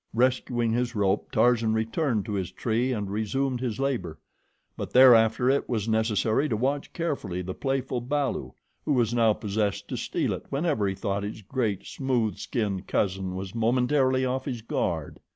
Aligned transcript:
Rescuing 0.15 0.71
his 0.71 0.95
rope, 0.95 1.29
Tarzan 1.29 1.75
returned 1.75 2.25
to 2.25 2.33
his 2.33 2.51
tree 2.51 2.91
and 2.91 3.07
resumed 3.11 3.59
his 3.61 3.79
labor; 3.79 4.17
but 4.75 4.93
thereafter 4.93 5.47
it 5.47 5.69
was 5.69 5.87
necessary 5.87 6.49
to 6.49 6.57
watch 6.57 6.91
carefully 6.91 7.43
the 7.43 7.53
playful 7.53 8.01
balu, 8.01 8.53
who 8.83 8.93
was 8.93 9.13
now 9.13 9.33
possessed 9.33 9.87
to 9.89 9.97
steal 9.97 10.33
it 10.33 10.47
whenever 10.49 10.87
he 10.87 10.95
thought 10.95 11.21
his 11.21 11.43
great, 11.43 11.85
smooth 11.85 12.37
skinned 12.39 12.87
cousin 12.87 13.35
was 13.35 13.53
momentarily 13.53 14.25
off 14.25 14.45
his 14.45 14.63
guard. 14.63 15.19